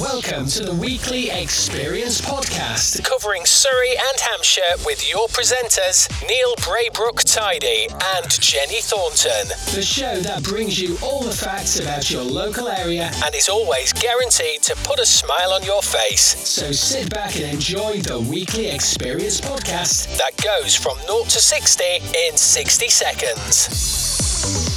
Welcome 0.00 0.46
to 0.46 0.64
the 0.64 0.74
weekly 0.74 1.28
Experience 1.30 2.20
Podcast, 2.20 3.04
covering 3.04 3.44
Surrey 3.44 3.90
and 3.90 4.20
Hampshire 4.20 4.62
with 4.86 5.06
your 5.08 5.28
presenters, 5.28 6.08
Neil 6.26 6.54
Braybrook 6.56 7.22
Tidy 7.24 7.88
and 7.90 8.30
Jenny 8.40 8.80
Thornton. 8.80 9.48
The 9.74 9.82
show 9.82 10.20
that 10.20 10.44
brings 10.44 10.80
you 10.80 10.96
all 11.02 11.22
the 11.22 11.34
facts 11.34 11.78
about 11.78 12.10
your 12.10 12.22
local 12.22 12.68
area 12.68 13.10
and 13.24 13.34
is 13.34 13.50
always 13.50 13.92
guaranteed 13.92 14.62
to 14.62 14.76
put 14.76 14.98
a 14.98 15.06
smile 15.06 15.52
on 15.52 15.62
your 15.62 15.82
face. 15.82 16.48
So 16.48 16.72
sit 16.72 17.10
back 17.10 17.36
and 17.36 17.44
enjoy 17.44 18.00
the 18.00 18.18
weekly 18.20 18.68
Experience 18.68 19.42
Podcast 19.42 20.16
that 20.16 20.36
goes 20.42 20.74
from 20.74 20.96
0 21.00 21.24
to 21.24 21.40
60 21.40 21.84
in 22.28 22.36
60 22.36 22.88
seconds. 22.88 24.71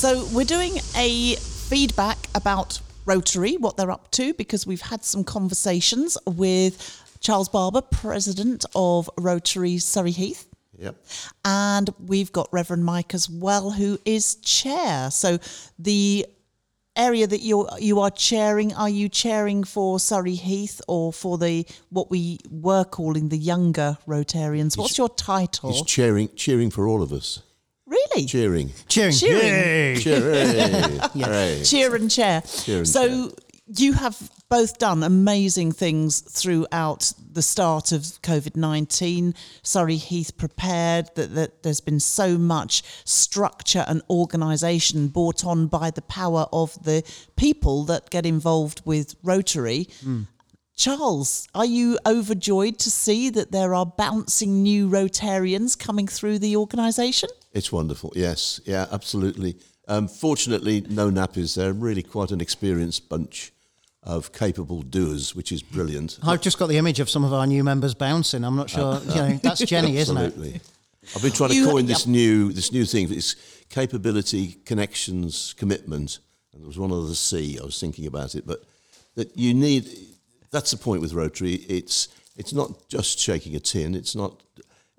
So 0.00 0.26
we're 0.32 0.46
doing 0.46 0.78
a 0.96 1.34
feedback 1.34 2.16
about 2.34 2.80
Rotary, 3.04 3.58
what 3.58 3.76
they're 3.76 3.90
up 3.90 4.10
to, 4.12 4.32
because 4.32 4.66
we've 4.66 4.80
had 4.80 5.04
some 5.04 5.24
conversations 5.24 6.16
with 6.24 7.18
Charles 7.20 7.50
Barbor, 7.50 7.82
president 7.82 8.64
of 8.74 9.10
Rotary 9.18 9.76
Surrey 9.76 10.12
Heath. 10.12 10.48
Yep. 10.78 10.96
And 11.44 11.90
we've 12.06 12.32
got 12.32 12.48
Reverend 12.50 12.86
Mike 12.86 13.12
as 13.12 13.28
well, 13.28 13.72
who 13.72 13.98
is 14.06 14.36
chair. 14.36 15.10
So 15.10 15.38
the 15.78 16.24
area 16.96 17.26
that 17.26 17.42
you 17.42 17.68
you 17.78 18.00
are 18.00 18.10
chairing, 18.10 18.72
are 18.72 18.88
you 18.88 19.10
chairing 19.10 19.64
for 19.64 20.00
Surrey 20.00 20.34
Heath 20.34 20.80
or 20.88 21.12
for 21.12 21.36
the 21.36 21.66
what 21.90 22.10
we 22.10 22.38
were 22.50 22.84
calling 22.84 23.28
the 23.28 23.36
younger 23.36 23.98
Rotarians? 24.08 24.78
What's 24.78 24.96
your 24.96 25.10
title? 25.10 25.72
He's 25.72 25.82
cheering, 25.82 26.30
cheering 26.36 26.70
for 26.70 26.88
all 26.88 27.02
of 27.02 27.12
us. 27.12 27.42
Really? 27.90 28.26
Cheering. 28.26 28.70
Cheering. 28.88 29.12
Cheering. 29.12 29.40
Yay. 29.42 29.96
Cheering. 29.98 30.98
Hooray. 31.24 31.62
cheer 31.64 31.94
and 31.96 32.08
chair. 32.08 32.40
Cheer 32.42 32.78
and 32.78 32.88
so 32.88 33.34
you 33.66 33.94
have 33.94 34.30
both 34.48 34.78
done 34.78 35.02
amazing 35.02 35.72
things 35.72 36.20
throughout 36.20 37.12
the 37.32 37.42
start 37.42 37.90
of 37.90 38.02
COVID 38.22 38.54
nineteen. 38.54 39.34
Surrey 39.62 39.96
Heath 39.96 40.36
prepared 40.36 41.10
that, 41.16 41.34
that 41.34 41.64
there's 41.64 41.80
been 41.80 41.98
so 41.98 42.38
much 42.38 42.84
structure 43.04 43.84
and 43.88 44.02
organisation 44.08 45.08
brought 45.08 45.44
on 45.44 45.66
by 45.66 45.90
the 45.90 46.02
power 46.02 46.46
of 46.52 46.80
the 46.84 47.02
people 47.34 47.84
that 47.86 48.10
get 48.10 48.24
involved 48.24 48.82
with 48.84 49.16
Rotary. 49.24 49.88
Hmm. 50.02 50.22
Charles, 50.76 51.46
are 51.54 51.66
you 51.66 51.98
overjoyed 52.06 52.78
to 52.78 52.90
see 52.90 53.28
that 53.30 53.52
there 53.52 53.74
are 53.74 53.84
bouncing 53.84 54.62
new 54.62 54.88
Rotarians 54.88 55.78
coming 55.78 56.06
through 56.06 56.38
the 56.38 56.56
organisation? 56.56 57.28
It's 57.52 57.72
wonderful. 57.72 58.12
Yes. 58.14 58.60
Yeah, 58.64 58.86
absolutely. 58.92 59.56
Um, 59.88 60.06
fortunately, 60.08 60.82
no 60.88 61.10
nappies. 61.10 61.56
They're 61.56 61.72
really 61.72 62.02
quite 62.02 62.30
an 62.30 62.40
experienced 62.40 63.08
bunch 63.08 63.52
of 64.02 64.32
capable 64.32 64.82
doers, 64.82 65.34
which 65.34 65.52
is 65.52 65.62
brilliant. 65.62 66.18
I've 66.22 66.40
just 66.40 66.58
got 66.58 66.68
the 66.68 66.78
image 66.78 67.00
of 67.00 67.10
some 67.10 67.24
of 67.24 67.32
our 67.32 67.46
new 67.46 67.64
members 67.64 67.94
bouncing. 67.94 68.44
I'm 68.44 68.56
not 68.56 68.70
sure. 68.70 69.00
you 69.00 69.14
know, 69.14 69.40
that's 69.42 69.60
Jenny, 69.66 69.96
isn't 69.96 70.16
it? 70.16 70.26
Absolutely. 70.26 70.60
I've 71.16 71.22
been 71.22 71.32
trying 71.32 71.50
to 71.50 71.56
You- 71.56 71.66
coin 71.66 71.86
this 71.86 72.06
yep. 72.06 72.12
new 72.12 72.52
this 72.52 72.72
new 72.72 72.84
thing. 72.84 73.12
It's 73.12 73.34
capability, 73.68 74.58
connections, 74.64 75.54
commitment, 75.58 76.20
and 76.52 76.62
there 76.62 76.66
was 76.68 76.78
one 76.78 76.92
other 76.92 77.14
C. 77.14 77.58
I 77.60 77.64
was 77.64 77.80
thinking 77.80 78.06
about 78.06 78.34
it, 78.34 78.46
but 78.46 78.62
that 79.16 79.36
you 79.36 79.54
need. 79.54 79.88
That's 80.50 80.70
the 80.70 80.76
point 80.76 81.00
with 81.02 81.12
Rotary. 81.14 81.54
It's 81.54 82.08
it's 82.36 82.52
not 82.52 82.88
just 82.88 83.18
shaking 83.18 83.56
a 83.56 83.60
tin. 83.60 83.94
It's 83.94 84.14
not. 84.14 84.40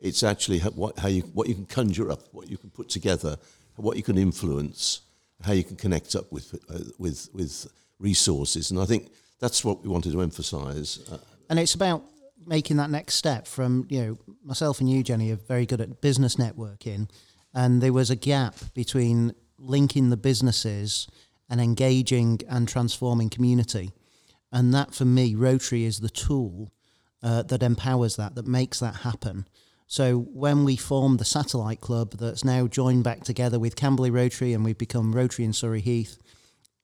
It's 0.01 0.23
actually 0.23 0.59
how, 0.59 0.71
what, 0.71 0.99
how 0.99 1.09
you 1.09 1.21
what 1.33 1.47
you 1.47 1.55
can 1.55 1.65
conjure 1.65 2.11
up, 2.11 2.21
what 2.31 2.49
you 2.49 2.57
can 2.57 2.69
put 2.69 2.89
together, 2.89 3.37
what 3.75 3.95
you 3.97 4.03
can 4.03 4.17
influence, 4.17 5.01
how 5.45 5.53
you 5.53 5.63
can 5.63 5.77
connect 5.77 6.15
up 6.15 6.31
with 6.31 6.53
uh, 6.69 6.79
with 6.97 7.29
with 7.33 7.67
resources, 7.99 8.71
and 8.71 8.79
I 8.79 8.85
think 8.85 9.11
that's 9.39 9.63
what 9.63 9.83
we 9.83 9.89
wanted 9.89 10.11
to 10.13 10.21
emphasise. 10.21 10.99
Uh, 11.11 11.17
And 11.49 11.59
it's 11.59 11.75
about 11.75 12.03
making 12.45 12.77
that 12.77 12.89
next 12.89 13.15
step 13.15 13.47
from, 13.47 13.85
you 13.89 14.01
know, 14.01 14.17
myself 14.43 14.79
and 14.79 14.89
you, 14.89 15.03
Jenny, 15.03 15.31
are 15.31 15.35
very 15.47 15.65
good 15.65 15.81
at 15.81 16.01
business 16.01 16.35
networking. 16.35 17.09
And 17.53 17.81
there 17.81 17.93
was 17.93 18.09
a 18.09 18.15
gap 18.15 18.55
between 18.73 19.33
linking 19.57 20.09
the 20.09 20.17
businesses 20.17 21.07
and 21.49 21.59
engaging 21.59 22.39
and 22.47 22.67
transforming 22.67 23.29
community. 23.29 23.91
And 24.51 24.73
that, 24.73 24.95
for 24.95 25.05
me, 25.05 25.35
Rotary 25.35 25.83
is 25.83 25.99
the 25.99 26.09
tool 26.09 26.71
uh, 27.21 27.43
that 27.43 27.61
empowers 27.61 28.15
that, 28.15 28.35
that 28.35 28.47
makes 28.47 28.79
that 28.79 28.95
happen. 28.95 29.45
So 29.91 30.19
when 30.19 30.63
we 30.63 30.77
formed 30.77 31.19
the 31.19 31.25
satellite 31.25 31.81
club 31.81 32.13
that's 32.13 32.45
now 32.45 32.65
joined 32.65 33.03
back 33.03 33.25
together 33.25 33.59
with 33.59 33.75
Camberley 33.75 34.09
Rotary 34.09 34.53
and 34.53 34.63
we've 34.63 34.77
become 34.77 35.13
Rotary 35.13 35.43
in 35.43 35.51
Surrey 35.51 35.81
Heath, 35.81 36.17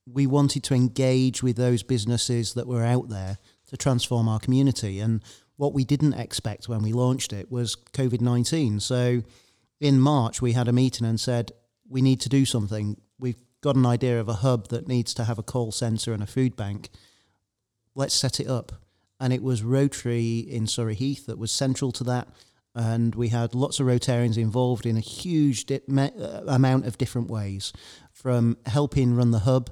we 0.06 0.28
wanted 0.28 0.62
to 0.66 0.74
engage 0.74 1.42
with 1.42 1.56
those 1.56 1.84
businesses 1.84 2.54
that 2.56 2.68
were 2.68 2.84
out 2.84 3.08
there 3.08 3.38
to 3.68 3.78
transform 3.78 4.28
our 4.28 4.40
community. 4.40 5.00
And 5.00 5.24
what 5.56 5.74
we 5.74 5.86
didn't 5.86 6.16
expect 6.16 6.68
when 6.68 6.84
we 6.84 6.92
launched 6.92 7.32
it 7.32 7.50
was 7.50 7.78
COVID 7.94 8.20
19. 8.20 8.82
So 8.82 9.24
in 9.80 10.02
March, 10.02 10.42
we 10.42 10.52
had 10.52 10.68
a 10.68 10.74
meeting 10.74 11.08
and 11.08 11.18
said, 11.18 11.54
we 11.88 12.02
need 12.02 12.20
to 12.20 12.30
do 12.30 12.44
something. 12.44 13.00
We've 13.18 13.42
got 13.62 13.78
an 13.78 13.86
idea 13.86 14.20
of 14.20 14.28
a 14.28 14.34
hub 14.34 14.68
that 14.68 14.90
needs 14.90 15.14
to 15.14 15.24
have 15.24 15.40
a 15.40 15.44
call 15.44 15.72
centre 15.72 16.12
and 16.12 16.22
a 16.22 16.28
food 16.28 16.58
bank. 16.58 16.90
Let's 17.96 18.16
set 18.16 18.42
it 18.42 18.50
up. 18.50 18.74
And 19.18 19.32
it 19.32 19.42
was 19.42 19.64
Rotary 19.64 20.40
in 20.40 20.68
Surrey 20.68 20.94
Heath 20.94 21.26
that 21.28 21.38
was 21.38 21.54
central 21.54 21.94
to 21.94 22.04
that. 22.04 22.28
And 22.80 23.16
we 23.16 23.30
had 23.30 23.56
lots 23.56 23.80
of 23.80 23.88
Rotarians 23.88 24.38
involved 24.38 24.86
in 24.86 24.98
a 24.98 25.00
huge 25.02 25.66
di- 25.66 25.82
me- 25.88 26.12
uh, 26.20 26.44
amount 26.48 26.86
of 26.86 26.98
different 26.98 27.28
ways, 27.28 27.74
from 28.12 28.58
helping 28.66 29.16
run 29.16 29.32
the 29.32 29.40
hub 29.40 29.72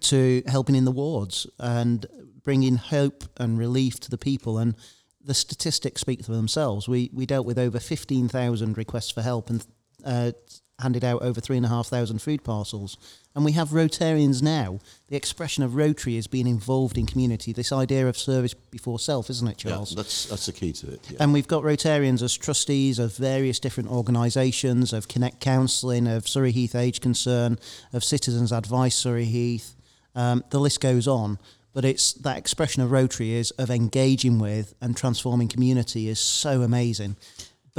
to 0.00 0.42
helping 0.46 0.76
in 0.76 0.86
the 0.86 0.92
wards 0.92 1.46
and 1.58 2.06
bringing 2.42 2.76
hope 2.76 3.24
and 3.36 3.58
relief 3.58 4.00
to 4.00 4.10
the 4.10 4.16
people. 4.16 4.56
And 4.56 4.76
the 5.20 5.34
statistics 5.34 6.00
speak 6.00 6.24
for 6.24 6.32
themselves. 6.32 6.88
We 6.88 7.10
we 7.12 7.26
dealt 7.26 7.46
with 7.46 7.58
over 7.58 7.78
fifteen 7.78 8.28
thousand 8.28 8.78
requests 8.78 9.10
for 9.10 9.22
help 9.22 9.50
and 9.50 9.66
uh, 10.02 10.32
handed 10.80 11.04
out 11.04 11.22
over 11.22 11.40
three 11.40 11.56
and 11.56 11.66
a 11.66 11.68
half 11.68 11.86
thousand 11.86 12.20
food 12.20 12.44
parcels. 12.44 12.96
And 13.34 13.44
we 13.44 13.52
have 13.52 13.68
Rotarians 13.68 14.42
now. 14.42 14.80
The 15.08 15.16
expression 15.16 15.62
of 15.62 15.76
Rotary 15.76 16.16
is 16.16 16.26
being 16.26 16.46
involved 16.46 16.98
in 16.98 17.06
community. 17.06 17.52
This 17.52 17.72
idea 17.72 18.08
of 18.08 18.16
service 18.16 18.54
before 18.54 18.98
self, 18.98 19.30
isn't 19.30 19.46
it, 19.46 19.56
Charles? 19.58 19.92
yeah, 19.92 19.96
that's 19.96 20.26
that's 20.26 20.46
the 20.46 20.52
key 20.52 20.72
to 20.72 20.92
it. 20.92 21.00
Yeah. 21.10 21.18
And 21.20 21.32
we've 21.32 21.46
got 21.48 21.62
Rotarians 21.62 22.22
as 22.22 22.36
trustees 22.36 22.98
of 22.98 23.16
various 23.16 23.60
different 23.60 23.90
organisations, 23.90 24.92
of 24.92 25.06
Connect 25.08 25.40
Counselling, 25.40 26.06
of 26.08 26.26
Surrey 26.26 26.52
Heath 26.52 26.74
Age 26.74 27.00
Concern, 27.00 27.58
of 27.92 28.02
Citizens 28.02 28.52
Advice 28.52 28.96
Surrey 28.96 29.26
Heath. 29.26 29.76
Um, 30.14 30.44
the 30.50 30.58
list 30.58 30.80
goes 30.80 31.06
on. 31.06 31.38
But 31.72 31.84
it's 31.84 32.14
that 32.14 32.36
expression 32.36 32.82
of 32.82 32.90
Rotary 32.90 33.32
is 33.32 33.52
of 33.52 33.70
engaging 33.70 34.40
with 34.40 34.74
and 34.80 34.96
transforming 34.96 35.46
community 35.46 36.08
is 36.08 36.18
so 36.18 36.62
amazing. 36.62 37.16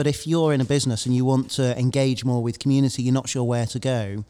But 0.02 0.08
if 0.08 0.26
you're 0.26 0.52
in 0.52 0.62
a 0.62 0.66
business 0.66 1.06
and 1.06 1.16
you 1.16 1.26
want 1.26 1.52
to 1.52 1.78
engage 1.78 2.26
more 2.26 2.42
with 2.42 2.58
community, 2.58 3.04
you're 3.04 3.14
not 3.14 3.30
sure 3.30 3.44
where 3.44 3.68
to 3.68 3.78
go, 3.78 4.26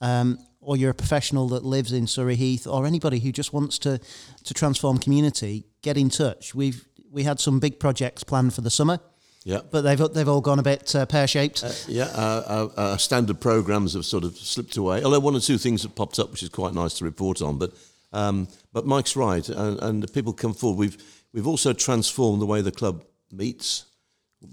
um, 0.00 0.38
or 0.60 0.76
you're 0.76 0.92
a 0.92 0.94
professional 0.94 1.48
that 1.48 1.64
lives 1.64 1.90
in 1.90 2.06
Surrey 2.06 2.36
Heath, 2.36 2.64
or 2.64 2.86
anybody 2.86 3.18
who 3.18 3.32
just 3.32 3.52
wants 3.52 3.76
to 3.80 3.98
to 4.44 4.54
transform 4.54 4.98
community, 4.98 5.64
get 5.82 5.96
in 5.96 6.10
touch. 6.10 6.54
We've 6.54 6.86
we 7.10 7.24
had 7.24 7.40
some 7.40 7.58
big 7.58 7.80
projects 7.80 8.22
planned 8.22 8.54
for 8.54 8.60
the 8.60 8.70
summer, 8.70 9.00
yeah. 9.42 9.62
but 9.68 9.80
they've 9.80 9.98
they've 10.14 10.28
all 10.28 10.40
gone 10.40 10.60
a 10.60 10.62
bit 10.62 10.94
uh, 10.94 11.06
pear 11.06 11.26
shaped. 11.26 11.64
Yeah, 11.88 12.08
our, 12.14 12.44
our, 12.44 12.70
our 12.76 12.98
standard 13.00 13.40
programs 13.40 13.94
have 13.94 14.04
sort 14.04 14.22
of 14.22 14.36
slipped 14.36 14.76
away. 14.76 15.02
Although 15.02 15.18
one 15.18 15.34
or 15.34 15.40
two 15.40 15.58
things 15.58 15.82
have 15.82 15.96
popped 15.96 16.20
up, 16.20 16.30
which 16.30 16.44
is 16.44 16.50
quite 16.50 16.72
nice 16.72 16.94
to 16.98 17.04
report 17.04 17.42
on. 17.42 17.58
But 17.58 17.72
um, 18.12 18.46
but 18.72 18.86
Mike's 18.86 19.16
right, 19.16 19.48
and, 19.48 19.80
and 19.80 20.02
the 20.04 20.06
people 20.06 20.32
come 20.32 20.54
forward. 20.54 20.78
We've 20.78 21.24
we've 21.32 21.48
also 21.48 21.72
transformed 21.72 22.40
the 22.40 22.46
way 22.46 22.60
the 22.60 22.70
club 22.70 23.04
meets, 23.32 23.86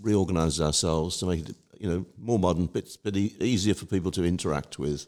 reorganised 0.02 0.62
ourselves 0.62 1.18
to 1.18 1.26
make 1.26 1.50
it 1.50 1.56
you 1.80 1.90
know 1.90 2.06
more 2.18 2.40
modern, 2.40 2.68
bit 2.68 2.98
bit 3.04 3.18
e- 3.18 3.36
easier 3.40 3.74
for 3.74 3.86
people 3.86 4.12
to 4.12 4.24
interact 4.24 4.80
with. 4.80 5.06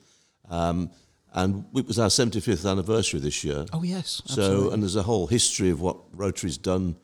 Um, 0.49 0.89
and 1.33 1.65
it 1.75 1.85
was 1.85 1.99
our 1.99 2.07
75th 2.07 2.69
anniversary 2.69 3.19
this 3.19 3.43
year. 3.43 3.65
oh 3.73 3.83
yes, 3.83 4.21
So, 4.25 4.71
and 4.71 4.81
there's 4.81 4.95
a 4.95 5.03
whole 5.03 5.27
history 5.27 5.69
of 5.69 5.81
what 5.81 5.97
Rotary's 6.13 6.57
done 6.57 6.95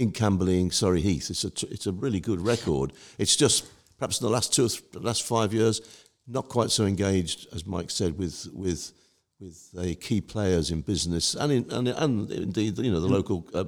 in 0.00 0.10
Camberley 0.10 0.60
and 0.60 0.72
Surrey 0.72 1.00
Heath. 1.00 1.30
It's 1.30 1.44
a, 1.44 1.52
it's 1.70 1.86
a 1.86 1.92
really 1.92 2.18
good 2.20 2.40
record. 2.40 2.92
It's 3.16 3.36
just 3.36 3.66
perhaps 3.96 4.20
in 4.20 4.26
the 4.26 4.32
last 4.32 4.52
two 4.52 4.64
or 4.66 4.68
th- 4.68 4.82
last 5.04 5.22
five 5.22 5.52
years, 5.54 5.80
not 6.26 6.48
quite 6.48 6.70
so 6.70 6.84
engaged 6.84 7.46
as 7.54 7.64
Mike 7.66 7.90
said 7.90 8.18
with 8.18 8.48
with 8.52 8.92
with 9.40 9.70
the 9.72 9.94
key 9.94 10.20
players 10.20 10.70
in 10.72 10.80
business 10.80 11.34
and 11.36 11.52
in, 11.52 11.70
and, 11.70 11.86
and 11.88 12.30
indeed 12.32 12.76
you 12.78 12.90
know 12.90 13.00
the 13.00 13.06
local 13.08 13.46
uh, 13.54 13.64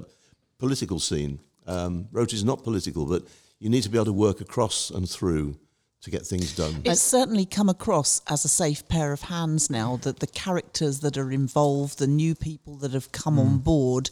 political 0.59 0.99
scene. 0.99 1.39
Um, 1.67 2.09
Rotary's 2.11 2.45
not 2.45 2.65
political, 2.65 3.07
but 3.07 3.23
you 3.59 3.69
need 3.69 3.83
to 3.83 3.89
be 3.89 3.99
able 3.99 4.07
to 4.07 4.13
work 4.13 4.41
across 4.41 4.91
and 4.91 5.09
through 5.09 5.57
to 6.03 6.11
get 6.11 6.27
things 6.27 6.57
done. 6.57 6.81
It's 6.85 7.01
certainly 7.01 7.45
come 7.45 7.69
across 7.69 8.23
as 8.29 8.45
a 8.45 8.49
safe 8.49 8.89
pair 8.89 9.13
of 9.13 9.23
hands 9.23 9.69
now 9.69 9.97
that 10.03 10.21
the 10.21 10.27
characters 10.27 11.01
that 11.01 11.19
are 11.19 11.31
involved, 11.31 11.99
the 11.99 12.07
new 12.07 12.35
people 12.35 12.77
that 12.77 12.93
have 12.93 13.13
come 13.13 13.39
on 13.39 13.59
board, 13.59 14.11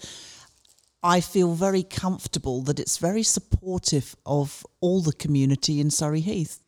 I 1.03 1.21
feel 1.21 1.55
very 1.55 1.83
comfortable 1.83 2.61
that 2.63 2.79
it's 2.79 2.99
very 2.99 3.23
supportive 3.23 4.15
of 4.27 4.67
all 4.81 5.01
the 5.01 5.13
community 5.13 5.81
in 5.81 5.91
Surrey 5.91 6.21
Heath. 6.21 6.63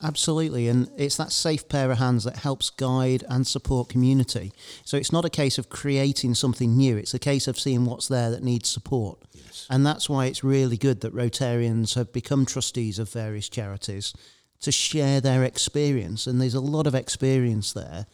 Absolutely, 0.00 0.68
and 0.68 0.88
it's 0.96 1.16
that 1.16 1.32
safe 1.32 1.68
pair 1.68 1.90
of 1.90 1.98
hands 1.98 2.22
that 2.22 2.36
helps 2.36 2.70
guide 2.70 3.24
and 3.28 3.44
support 3.44 3.88
community. 3.88 4.52
So 4.84 4.96
it's 4.96 5.10
not 5.10 5.24
a 5.24 5.30
case 5.30 5.58
of 5.58 5.70
creating 5.70 6.34
something 6.34 6.76
new, 6.76 6.96
it's 6.96 7.14
a 7.14 7.18
case 7.18 7.48
of 7.48 7.58
seeing 7.58 7.84
what's 7.84 8.06
there 8.06 8.30
that 8.30 8.44
needs 8.44 8.68
support. 8.68 9.18
Yes. 9.32 9.66
And 9.68 9.84
that's 9.84 10.08
why 10.08 10.26
it's 10.26 10.44
really 10.44 10.76
good 10.76 11.00
that 11.00 11.14
Rotarians 11.14 11.96
have 11.96 12.12
become 12.12 12.46
trustees 12.46 13.00
of 13.00 13.10
various 13.10 13.48
charities 13.48 14.14
to 14.60 14.70
share 14.70 15.20
their 15.20 15.42
experience. 15.42 16.28
And 16.28 16.40
there's 16.40 16.54
a 16.54 16.60
lot 16.60 16.86
of 16.86 16.94
experience 16.94 17.72
there. 17.72 18.06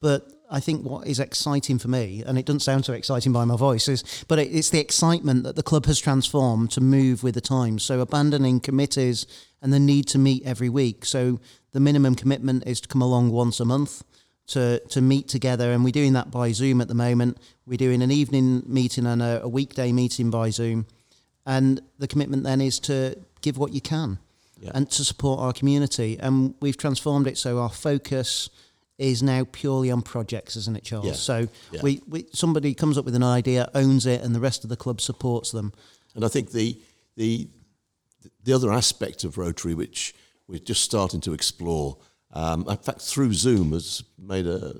But 0.00 0.30
I 0.52 0.60
think 0.60 0.84
what 0.84 1.06
is 1.06 1.18
exciting 1.18 1.78
for 1.78 1.88
me, 1.88 2.22
and 2.24 2.38
it 2.38 2.44
doesn't 2.44 2.60
sound 2.60 2.84
so 2.84 2.92
exciting 2.92 3.32
by 3.32 3.46
my 3.46 3.56
voice, 3.56 3.88
is 3.88 4.24
but 4.28 4.38
it's 4.38 4.68
the 4.68 4.80
excitement 4.80 5.44
that 5.44 5.56
the 5.56 5.62
club 5.62 5.86
has 5.86 5.98
transformed 5.98 6.70
to 6.72 6.80
move 6.82 7.22
with 7.22 7.34
the 7.34 7.40
times. 7.40 7.82
So 7.82 8.00
abandoning 8.00 8.60
committees 8.60 9.26
and 9.62 9.72
the 9.72 9.80
need 9.80 10.06
to 10.08 10.18
meet 10.18 10.44
every 10.44 10.68
week. 10.68 11.06
So 11.06 11.40
the 11.72 11.80
minimum 11.80 12.14
commitment 12.14 12.64
is 12.66 12.82
to 12.82 12.88
come 12.88 13.00
along 13.00 13.30
once 13.30 13.60
a 13.60 13.64
month 13.64 14.04
to 14.48 14.80
to 14.90 15.00
meet 15.00 15.26
together, 15.28 15.72
and 15.72 15.84
we're 15.84 15.90
doing 15.90 16.12
that 16.12 16.30
by 16.30 16.52
Zoom 16.52 16.82
at 16.82 16.88
the 16.88 16.94
moment. 16.94 17.38
We're 17.64 17.78
doing 17.78 18.02
an 18.02 18.10
evening 18.10 18.62
meeting 18.66 19.06
and 19.06 19.22
a, 19.22 19.42
a 19.42 19.48
weekday 19.48 19.90
meeting 19.90 20.30
by 20.30 20.50
Zoom, 20.50 20.86
and 21.46 21.80
the 21.98 22.06
commitment 22.06 22.42
then 22.44 22.60
is 22.60 22.78
to 22.80 23.16
give 23.40 23.56
what 23.56 23.72
you 23.72 23.80
can. 23.80 24.18
Yeah. 24.60 24.70
And 24.74 24.88
to 24.90 25.04
support 25.04 25.40
our 25.40 25.52
community, 25.52 26.18
and 26.20 26.54
we've 26.60 26.76
transformed 26.76 27.26
it 27.26 27.36
so 27.36 27.58
our 27.58 27.70
focus 27.70 28.48
is 28.98 29.22
now 29.22 29.46
purely 29.50 29.90
on 29.90 30.02
projects, 30.02 30.56
isn't 30.56 30.76
it, 30.76 30.84
Charles? 30.84 31.06
Yeah. 31.06 31.12
So 31.12 31.48
yeah. 31.70 31.80
We, 31.82 32.00
we 32.06 32.26
somebody 32.32 32.74
comes 32.74 32.98
up 32.98 33.04
with 33.04 33.14
an 33.14 33.22
idea, 33.22 33.70
owns 33.74 34.06
it, 34.06 34.22
and 34.22 34.34
the 34.34 34.40
rest 34.40 34.64
of 34.64 34.70
the 34.70 34.76
club 34.76 35.00
supports 35.00 35.50
them. 35.50 35.72
And 36.14 36.24
I 36.24 36.28
think 36.28 36.52
the 36.52 36.78
the 37.16 37.48
the 38.44 38.52
other 38.52 38.72
aspect 38.72 39.24
of 39.24 39.38
Rotary, 39.38 39.74
which 39.74 40.14
we're 40.46 40.58
just 40.58 40.82
starting 40.82 41.20
to 41.22 41.32
explore, 41.32 41.96
um, 42.32 42.68
in 42.68 42.76
fact, 42.76 43.00
through 43.00 43.34
Zoom, 43.34 43.72
has 43.72 44.02
made 44.18 44.46
a 44.46 44.74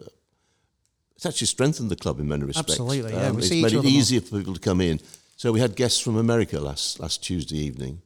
it's 1.17 1.27
actually 1.27 1.47
strengthened 1.47 1.91
the 1.91 1.97
club 1.97 2.21
in 2.21 2.29
many 2.29 2.45
respects. 2.45 2.73
Absolutely, 2.73 3.13
yeah. 3.13 3.29
Um, 3.29 3.39
it's 3.39 3.51
made 3.51 3.73
it 3.73 3.85
easier 3.85 4.21
for 4.21 4.39
people 4.39 4.55
to 4.55 4.61
come 4.61 4.81
in. 4.81 5.01
So 5.37 5.53
we 5.53 5.61
had 5.61 5.75
guests 5.75 6.01
from 6.01 6.17
America 6.17 6.61
last 6.61 7.01
last 7.01 7.23
Tuesday 7.23 7.59
evening. 7.59 8.03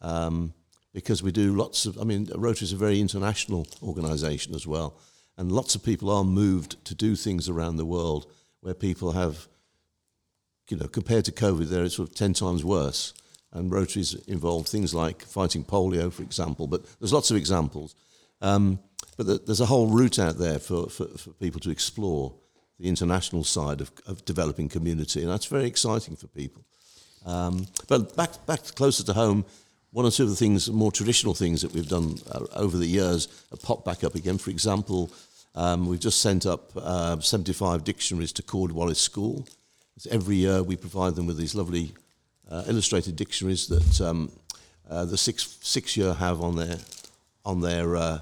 Um, 0.00 0.54
because 0.92 1.22
we 1.22 1.30
do 1.30 1.54
lots 1.54 1.86
of, 1.86 1.98
I 1.98 2.04
mean, 2.04 2.28
Rotary 2.34 2.64
is 2.64 2.72
a 2.72 2.76
very 2.76 3.00
international 3.00 3.66
organisation 3.82 4.54
as 4.54 4.66
well. 4.66 4.96
And 5.40 5.50
lots 5.50 5.74
of 5.74 5.82
people 5.82 6.10
are 6.10 6.22
moved 6.22 6.84
to 6.84 6.94
do 6.94 7.16
things 7.16 7.48
around 7.48 7.76
the 7.76 7.86
world 7.86 8.30
where 8.60 8.74
people 8.74 9.12
have, 9.12 9.48
you 10.68 10.76
know, 10.76 10.86
compared 10.86 11.24
to 11.24 11.32
COVID, 11.32 11.70
they're 11.70 11.88
sort 11.88 12.10
of 12.10 12.14
10 12.14 12.34
times 12.34 12.62
worse. 12.62 13.14
And 13.50 13.72
Rotary's 13.72 14.12
involved 14.26 14.68
things 14.68 14.94
like 14.94 15.22
fighting 15.22 15.64
polio, 15.64 16.12
for 16.12 16.22
example, 16.22 16.66
but 16.66 16.84
there's 17.00 17.14
lots 17.14 17.30
of 17.30 17.38
examples. 17.38 17.94
Um, 18.42 18.80
but 19.16 19.26
the, 19.26 19.38
there's 19.38 19.62
a 19.62 19.66
whole 19.66 19.86
route 19.86 20.18
out 20.18 20.36
there 20.36 20.58
for, 20.58 20.90
for, 20.90 21.06
for, 21.06 21.30
people 21.30 21.60
to 21.60 21.70
explore 21.70 22.34
the 22.78 22.90
international 22.90 23.42
side 23.42 23.80
of, 23.80 23.90
of 24.06 24.22
developing 24.26 24.68
community, 24.68 25.22
and 25.22 25.30
that's 25.30 25.46
very 25.46 25.64
exciting 25.64 26.16
for 26.16 26.26
people. 26.26 26.66
Um, 27.24 27.66
but 27.88 28.14
back, 28.14 28.44
back 28.44 28.62
closer 28.74 29.04
to 29.04 29.14
home, 29.14 29.46
one 29.92 30.04
or 30.04 30.10
two 30.10 30.24
of 30.24 30.28
the 30.28 30.36
things, 30.36 30.70
more 30.70 30.92
traditional 30.92 31.34
things 31.34 31.62
that 31.62 31.72
we've 31.72 31.88
done 31.88 32.16
uh, 32.30 32.44
over 32.54 32.76
the 32.76 32.86
years, 32.86 33.26
popped 33.62 33.86
back 33.86 34.04
up 34.04 34.14
again. 34.14 34.36
For 34.38 34.50
example, 34.50 35.10
um, 35.54 35.86
we've 35.86 36.00
just 36.00 36.20
sent 36.20 36.46
up 36.46 36.70
uh, 36.76 37.18
75 37.18 37.84
dictionaries 37.84 38.32
to 38.32 38.42
Cornwallis 38.42 39.00
School. 39.00 39.46
every 40.10 40.36
year 40.36 40.62
we 40.62 40.76
provide 40.76 41.14
them 41.14 41.26
with 41.26 41.36
these 41.36 41.54
lovely 41.54 41.92
uh, 42.50 42.64
illustrated 42.66 43.16
dictionaries 43.16 43.66
that 43.68 44.00
um, 44.00 44.30
uh, 44.88 45.04
the 45.04 45.16
six 45.16 45.58
six 45.62 45.96
year 45.96 46.12
have 46.14 46.40
on 46.40 46.56
their 46.56 46.76
on 47.44 47.60
their 47.60 47.96
uh, 47.96 48.18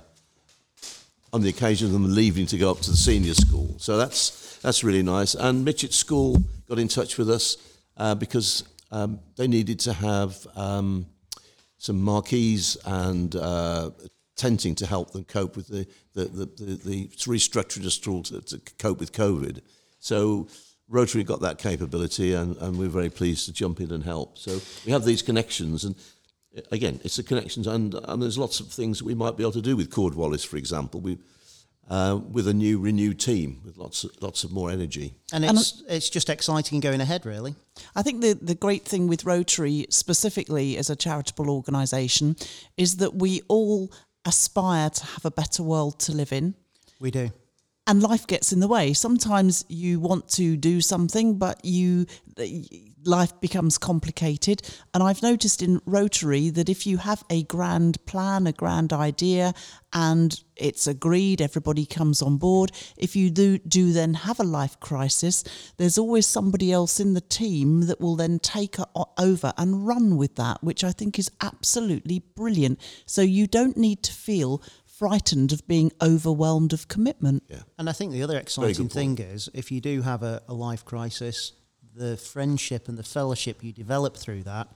on 1.32 1.40
the 1.42 1.48
occasion 1.48 1.86
of 1.86 1.92
them 1.92 2.14
leaving 2.14 2.46
to 2.46 2.58
go 2.58 2.70
up 2.70 2.80
to 2.80 2.90
the 2.90 2.96
senior 2.96 3.34
school. 3.34 3.74
So 3.78 3.96
that's 3.96 4.58
that's 4.62 4.84
really 4.84 5.02
nice. 5.02 5.34
And 5.34 5.66
Mitchett 5.66 5.92
School 5.92 6.42
got 6.68 6.78
in 6.78 6.88
touch 6.88 7.16
with 7.16 7.30
us 7.30 7.56
uh, 7.96 8.14
because 8.14 8.64
um, 8.90 9.20
they 9.36 9.46
needed 9.46 9.80
to 9.80 9.92
have 9.92 10.46
um, 10.56 11.06
some 11.78 12.00
marquees 12.00 12.76
and 12.84 13.34
uh, 14.38 14.42
tenting 14.48 14.74
to 14.76 14.86
help 14.86 15.10
them 15.12 15.24
cope 15.24 15.56
with 15.56 15.68
the, 15.68 15.86
the, 16.14 16.24
the, 16.24 16.46
the, 16.46 16.74
the 16.84 17.08
restructuring 17.08 17.84
of 17.84 17.92
school 17.92 18.22
to, 18.22 18.40
to 18.40 18.58
cope 18.78 19.00
with 19.00 19.12
COVID. 19.12 19.60
So 20.00 20.48
Rotary 20.88 21.24
got 21.24 21.40
that 21.40 21.58
capability, 21.58 22.32
and, 22.34 22.56
and 22.56 22.78
we're 22.78 22.88
very 22.88 23.10
pleased 23.10 23.46
to 23.46 23.52
jump 23.52 23.80
in 23.80 23.92
and 23.92 24.04
help. 24.04 24.38
So 24.38 24.60
we 24.86 24.92
have 24.92 25.04
these 25.04 25.22
connections, 25.22 25.84
and 25.84 25.94
again, 26.72 27.00
it's 27.04 27.16
the 27.16 27.22
connections, 27.22 27.66
and, 27.66 27.94
and 27.94 28.22
there's 28.22 28.38
lots 28.38 28.60
of 28.60 28.68
things 28.68 28.98
that 28.98 29.04
we 29.04 29.14
might 29.14 29.36
be 29.36 29.42
able 29.42 29.52
to 29.52 29.62
do 29.62 29.76
with 29.76 29.90
Cornwallis, 29.90 30.44
for 30.44 30.56
example. 30.56 31.00
We 31.00 31.18
uh, 31.90 32.20
with 32.30 32.46
a 32.46 32.52
new 32.52 32.78
renewed 32.78 33.18
team 33.18 33.60
with 33.64 33.78
lots 33.78 34.04
of, 34.04 34.10
lots 34.20 34.44
of 34.44 34.52
more 34.52 34.70
energy. 34.70 35.14
And 35.32 35.44
it's 35.44 35.80
and 35.80 35.90
it's 35.90 36.10
just 36.10 36.28
exciting 36.28 36.80
going 36.80 37.00
ahead, 37.00 37.24
really. 37.24 37.54
I 37.96 38.02
think 38.02 38.20
the 38.20 38.34
the 38.34 38.54
great 38.54 38.84
thing 38.84 39.08
with 39.08 39.24
Rotary 39.24 39.86
specifically 39.88 40.76
as 40.76 40.90
a 40.90 40.96
charitable 40.96 41.48
organisation 41.50 42.36
is 42.76 42.96
that 42.96 43.14
we 43.14 43.40
all 43.48 43.90
aspire 44.28 44.90
to 44.90 45.06
have 45.06 45.24
a 45.24 45.30
better 45.30 45.62
world 45.62 45.98
to 46.00 46.12
live 46.12 46.32
in. 46.32 46.54
We 47.00 47.10
do. 47.10 47.30
And 47.88 48.02
life 48.02 48.26
gets 48.26 48.52
in 48.52 48.60
the 48.60 48.68
way. 48.68 48.92
Sometimes 48.92 49.64
you 49.68 49.98
want 49.98 50.28
to 50.32 50.58
do 50.58 50.82
something, 50.82 51.38
but 51.38 51.64
you 51.64 52.06
life 53.04 53.40
becomes 53.40 53.78
complicated. 53.78 54.60
And 54.92 55.02
I've 55.02 55.22
noticed 55.22 55.62
in 55.62 55.80
Rotary 55.86 56.50
that 56.50 56.68
if 56.68 56.86
you 56.86 56.98
have 56.98 57.24
a 57.30 57.44
grand 57.44 58.04
plan, 58.04 58.46
a 58.46 58.52
grand 58.52 58.92
idea, 58.92 59.54
and 59.92 60.38
it's 60.56 60.86
agreed, 60.86 61.40
everybody 61.40 61.86
comes 61.86 62.20
on 62.20 62.36
board. 62.36 62.72
If 62.98 63.16
you 63.16 63.30
do, 63.30 63.58
do 63.58 63.92
then 63.92 64.12
have 64.14 64.38
a 64.38 64.44
life 64.44 64.78
crisis, 64.80 65.42
there's 65.78 65.96
always 65.96 66.26
somebody 66.26 66.70
else 66.70 67.00
in 67.00 67.14
the 67.14 67.22
team 67.22 67.86
that 67.86 68.00
will 68.00 68.16
then 68.16 68.38
take 68.38 68.76
over 69.16 69.52
and 69.56 69.86
run 69.86 70.16
with 70.16 70.36
that, 70.36 70.62
which 70.62 70.84
I 70.84 70.92
think 70.92 71.18
is 71.18 71.30
absolutely 71.40 72.18
brilliant. 72.36 72.78
So 73.06 73.22
you 73.22 73.46
don't 73.46 73.78
need 73.78 74.02
to 74.02 74.12
feel 74.12 74.62
frightened 74.98 75.52
of 75.52 75.66
being 75.68 75.92
overwhelmed 76.02 76.72
of 76.72 76.88
commitment. 76.88 77.44
Yeah. 77.48 77.62
And 77.78 77.88
I 77.88 77.92
think 77.92 78.12
the 78.12 78.22
other 78.22 78.36
exciting 78.36 78.88
thing 78.88 79.18
is 79.18 79.48
if 79.54 79.70
you 79.70 79.80
do 79.80 80.02
have 80.02 80.24
a, 80.24 80.42
a 80.48 80.54
life 80.54 80.84
crisis, 80.84 81.52
the 81.94 82.16
friendship 82.16 82.88
and 82.88 82.98
the 82.98 83.04
fellowship 83.04 83.62
you 83.62 83.72
develop 83.72 84.16
through 84.16 84.42
that, 84.42 84.68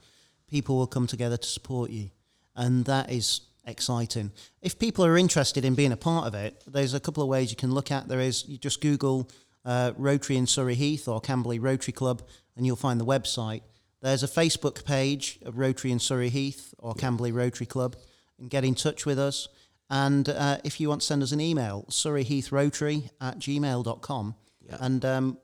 people 0.49 0.77
will 0.77 0.87
come 0.87 1.09
together 1.09 1.37
to 1.37 1.49
support 1.49 1.91
you. 1.91 2.11
And 2.55 2.85
that 2.85 3.11
is 3.11 3.41
exciting. 3.67 4.31
If 4.61 4.79
people 4.79 5.05
are 5.05 5.17
interested 5.17 5.65
in 5.65 5.75
being 5.75 5.93
a 5.93 5.97
part 5.97 6.27
of 6.27 6.35
it, 6.35 6.63
there's 6.67 6.95
a 6.95 7.01
couple 7.01 7.23
of 7.23 7.29
ways 7.29 7.51
you 7.51 7.57
can 7.57 7.73
look 7.73 7.91
at. 7.91 8.07
There 8.07 8.21
is, 8.21 8.47
you 8.47 8.59
just 8.59 8.81
Google 8.81 9.29
uh, 9.65 9.93
Rotary 9.97 10.37
in 10.37 10.47
Surrey 10.47 10.75
Heath 10.75 11.09
or 11.09 11.21
Camberley 11.21 11.59
Rotary 11.59 11.93
Club, 11.93 12.23
and 12.57 12.65
you'll 12.65 12.77
find 12.77 13.01
the 13.01 13.07
website. 13.07 13.63
There's 14.01 14.23
a 14.23 14.29
Facebook 14.29 14.85
page 14.85 15.39
of 15.43 15.59
Rotary 15.59 15.91
in 15.91 15.99
Surrey 15.99 16.29
Heath 16.29 16.75
or 16.79 16.95
Camberley 16.95 17.33
Rotary 17.33 17.67
Club, 17.67 17.97
and 18.39 18.51
get 18.51 18.65
in 18.65 18.75
touch 18.75 19.07
with 19.07 19.19
us. 19.19 19.49
And 19.93 20.27
uh, 20.31 20.57
if 20.65 20.81
you 20.81 20.89
want 20.89 21.03
to 21.03 21.07
send 21.07 21.23
us 21.23 21.33
an 21.33 21.41
email, 21.41 21.85
surreyheathrotary 21.91 23.11
at 23.21 23.39
gmail.com. 23.39 24.35
Yeah. 24.67 24.77
And 24.81 25.05
um, 25.05 25.39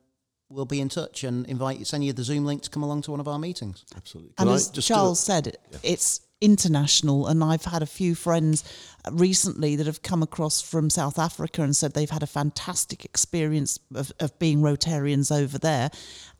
we'll 0.49 0.65
be 0.65 0.81
in 0.81 0.89
touch 0.89 1.23
and 1.23 1.47
invite 1.47 1.87
send 1.87 2.03
you 2.03 2.15
the 2.15 2.25
Zoom 2.25 2.47
link 2.47 2.63
to 2.63 2.71
come 2.71 2.83
along 2.83 3.03
to 3.03 3.11
one 3.11 3.21
of 3.21 3.29
our 3.29 3.39
meetings. 3.39 3.85
Absolutely. 3.95 4.33
Can 4.39 4.49
and 4.49 4.53
I 4.53 4.55
as 4.55 4.71
Charles 4.71 5.21
said, 5.21 5.59
yeah. 5.71 5.79
it's 5.83 6.21
international, 6.41 7.27
and 7.27 7.43
I've 7.43 7.65
had 7.65 7.83
a 7.83 7.87
few 7.87 8.15
friends 8.15 8.65
recently 9.11 9.77
that 9.77 9.87
have 9.87 10.03
come 10.03 10.23
across 10.23 10.61
from 10.61 10.91
South 10.91 11.19
Africa 11.19 11.63
and 11.63 11.75
said 11.75 11.93
they've 11.95 12.11
had 12.11 12.23
a 12.23 12.27
fantastic 12.27 13.05
experience 13.05 13.79
of, 13.95 14.13
of 14.21 14.39
being 14.39 14.61
Rotarians 14.61 15.35
over 15.37 15.59
there, 15.59 15.91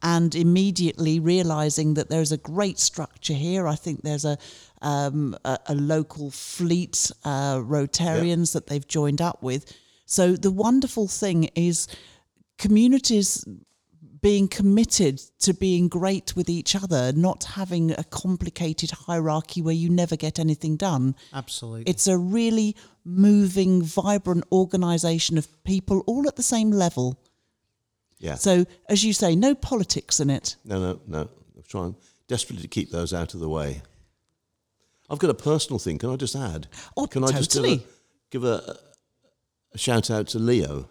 and 0.03 0.35
immediately 0.35 1.19
realizing 1.19 1.95
that 1.95 2.09
there's 2.09 2.33
a 2.33 2.37
great 2.37 2.79
structure 2.79 3.35
here. 3.35 3.67
I 3.67 3.75
think 3.75 4.03
there's 4.03 4.25
a 4.25 4.39
um, 4.81 5.37
a, 5.45 5.59
a, 5.67 5.75
local 5.75 6.31
fleet 6.31 7.11
uh, 7.25 7.57
Rotarians 7.57 8.53
that 8.53 8.69
they've 8.69 8.87
joined 8.87 9.21
up 9.21 9.43
with. 9.43 9.75
So 10.07 10.37
the 10.37 10.53
wonderful 10.53 11.09
thing 11.09 11.51
is 11.57 11.89
communities 12.59 13.45
being 14.21 14.49
committed 14.49 15.19
to 15.41 15.55
being 15.55 15.89
great 15.89 16.35
with 16.35 16.49
each 16.49 16.75
other, 16.75 17.13
not 17.13 17.45
having 17.45 17.93
a 17.93 18.05
complicated 18.05 18.91
hierarchy 18.91 19.63
where 19.63 19.75
you 19.75 19.89
never 19.89 20.17
get 20.17 20.39
anything 20.39 20.77
done. 20.77 21.15
Absolutely. 21.33 21.85
It's 21.91 22.07
a 22.07 22.17
really 22.17 22.77
moving, 23.05 23.83
vibrant 23.83 24.45
organisation 24.51 25.39
of 25.39 25.47
people 25.65 26.03
all 26.07 26.27
at 26.27 26.37
the 26.37 26.43
same 26.43 26.71
level. 26.71 27.21
Yeah. 28.19 28.35
So, 28.35 28.67
as 28.89 29.05
you 29.05 29.13
say, 29.13 29.37
no 29.37 29.55
politics 29.55 30.21
in 30.21 30.31
it. 30.31 30.57
No, 30.65 30.81
no, 30.81 31.01
no. 31.07 31.21
I'm 31.57 31.63
trying 31.69 31.97
desperately 32.27 32.63
to 32.63 32.69
keep 32.69 32.91
those 32.91 33.15
out 33.15 33.35
of 33.35 33.41
the 33.41 33.49
way. 33.49 33.83
I've 35.11 35.19
got 35.19 35.31
a 35.31 35.35
personal 35.35 35.79
thing. 35.79 35.99
Can 35.99 36.11
I 36.11 36.17
just 36.17 36.37
add? 36.37 36.67
Oh, 36.97 37.07
Can 37.07 37.23
totally. 37.23 37.35
I 37.35 37.39
just 37.39 37.53
give 37.53 37.65
a, 37.65 37.81
give 38.31 38.45
a, 38.45 38.79
a 39.73 39.79
shout 39.79 40.11
out 40.11 40.27
to 40.29 40.39
Leo? 40.39 40.89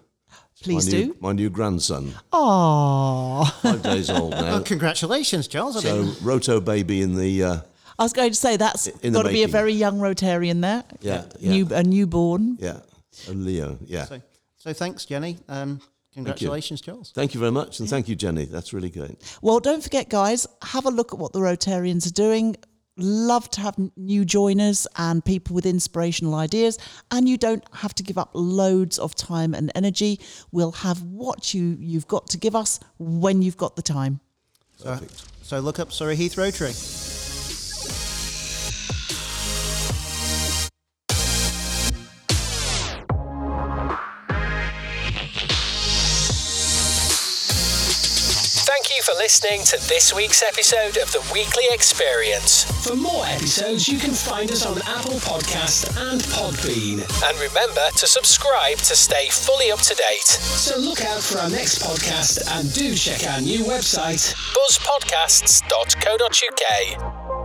Please 0.63 0.85
my 0.87 0.91
do. 0.91 1.05
New, 1.05 1.15
my 1.19 1.31
new 1.33 1.49
grandson. 1.49 2.13
Oh, 2.33 3.45
Five 3.61 3.83
days 3.83 4.09
old 4.09 4.31
now. 4.31 4.41
Well, 4.41 4.63
congratulations, 4.63 5.47
Charles. 5.47 5.81
So, 5.81 6.11
Roto 6.21 6.59
baby 6.59 7.01
in 7.01 7.15
the. 7.15 7.43
Uh, 7.43 7.57
I 7.99 8.03
was 8.03 8.13
going 8.13 8.29
to 8.29 8.35
say 8.35 8.57
that's 8.57 8.87
got 8.89 9.23
to 9.23 9.29
be 9.29 9.43
a 9.43 9.47
very 9.47 9.73
young 9.73 9.99
Rotarian 9.99 10.61
there. 10.61 10.83
Yeah, 11.01 11.25
yeah. 11.39 11.51
New, 11.51 11.67
a 11.71 11.83
newborn. 11.83 12.57
Yeah, 12.59 12.79
a 13.27 13.31
Leo. 13.31 13.77
Yeah. 13.85 14.05
So, 14.05 14.21
so 14.57 14.73
thanks, 14.73 15.05
Jenny. 15.05 15.37
Um, 15.47 15.79
congratulations, 16.13 16.81
Charles. 16.81 17.11
Thank 17.11 17.33
you 17.33 17.39
very 17.39 17.51
much, 17.51 17.79
and 17.79 17.87
thank 17.89 18.07
you, 18.07 18.15
Jenny. 18.15 18.45
That's 18.45 18.73
really 18.73 18.89
great. 18.89 19.37
Well, 19.41 19.59
don't 19.59 19.83
forget, 19.83 20.09
guys, 20.09 20.47
have 20.63 20.85
a 20.85 20.91
look 20.91 21.13
at 21.13 21.19
what 21.19 21.33
the 21.33 21.39
Rotarians 21.39 22.07
are 22.07 22.13
doing. 22.13 22.55
Love 22.97 23.49
to 23.51 23.61
have 23.61 23.75
new 23.95 24.25
joiners 24.25 24.87
and 24.97 25.23
people 25.23 25.53
with 25.53 25.65
inspirational 25.65 26.35
ideas. 26.35 26.77
And 27.11 27.29
you 27.29 27.37
don't 27.37 27.63
have 27.73 27.93
to 27.95 28.03
give 28.03 28.17
up 28.17 28.31
loads 28.33 28.97
of 28.97 29.15
time 29.15 29.53
and 29.53 29.71
energy. 29.75 30.19
We'll 30.51 30.71
have 30.71 31.01
what 31.03 31.53
you, 31.53 31.77
you've 31.79 32.07
got 32.07 32.27
to 32.29 32.37
give 32.37 32.55
us 32.55 32.79
when 32.97 33.41
you've 33.41 33.57
got 33.57 33.75
the 33.75 33.81
time. 33.81 34.19
So, 34.77 34.99
so 35.41 35.59
look 35.59 35.79
up 35.79 35.91
Surrey 35.91 36.15
Heath 36.15 36.37
Rotary. 36.37 36.73
Listening 49.27 49.59
to 49.65 49.75
this 49.89 50.13
week's 50.13 50.41
episode 50.41 50.95
of 50.95 51.11
the 51.11 51.19
Weekly 51.33 51.65
Experience. 51.71 52.63
For 52.87 52.95
more 52.95 53.25
episodes, 53.25 53.85
you 53.85 53.99
can 53.99 54.13
find 54.13 54.49
us 54.49 54.65
on 54.65 54.77
Apple 54.83 55.19
Podcast 55.19 55.89
and 56.09 56.21
Podbean. 56.21 57.03
And 57.27 57.37
remember 57.37 57.89
to 57.97 58.07
subscribe 58.07 58.77
to 58.77 58.95
stay 58.95 59.27
fully 59.27 59.69
up 59.69 59.79
to 59.79 59.93
date. 59.95 60.23
So 60.23 60.79
look 60.79 61.03
out 61.03 61.21
for 61.21 61.39
our 61.39 61.49
next 61.49 61.83
podcast 61.83 62.39
and 62.57 62.73
do 62.73 62.95
check 62.95 63.29
our 63.29 63.41
new 63.41 63.65
website, 63.65 64.33
buzzpodcasts.co.uk. 64.55 67.36